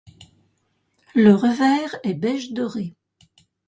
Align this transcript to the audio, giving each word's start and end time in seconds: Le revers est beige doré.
Le 1.13 1.35
revers 1.35 1.95
est 2.01 2.15
beige 2.15 2.53
doré. 2.53 2.95